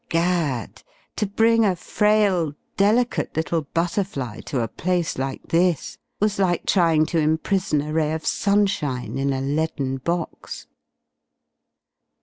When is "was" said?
6.19-6.39